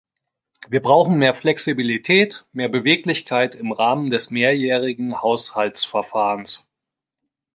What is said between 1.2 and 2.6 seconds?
Flexibilität,